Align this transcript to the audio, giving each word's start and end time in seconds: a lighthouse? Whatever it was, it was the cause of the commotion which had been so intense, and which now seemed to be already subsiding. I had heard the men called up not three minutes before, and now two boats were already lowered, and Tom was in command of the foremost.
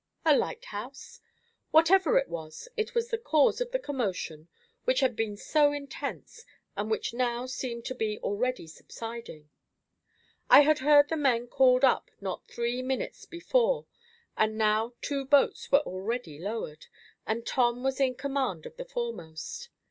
a 0.25 0.35
lighthouse? 0.35 1.19
Whatever 1.69 2.17
it 2.17 2.27
was, 2.27 2.67
it 2.75 2.95
was 2.95 3.09
the 3.09 3.19
cause 3.19 3.61
of 3.61 3.69
the 3.71 3.77
commotion 3.77 4.47
which 4.83 4.99
had 4.99 5.15
been 5.15 5.37
so 5.37 5.71
intense, 5.71 6.43
and 6.75 6.89
which 6.89 7.13
now 7.13 7.45
seemed 7.45 7.85
to 7.85 7.93
be 7.93 8.17
already 8.21 8.65
subsiding. 8.65 9.51
I 10.49 10.61
had 10.61 10.79
heard 10.79 11.09
the 11.09 11.17
men 11.17 11.45
called 11.45 11.85
up 11.85 12.09
not 12.19 12.47
three 12.47 12.81
minutes 12.81 13.25
before, 13.25 13.85
and 14.35 14.57
now 14.57 14.95
two 15.03 15.23
boats 15.23 15.71
were 15.71 15.81
already 15.81 16.39
lowered, 16.39 16.87
and 17.27 17.45
Tom 17.45 17.83
was 17.83 17.99
in 17.99 18.15
command 18.15 18.65
of 18.65 18.77
the 18.77 18.85
foremost. 18.85 19.69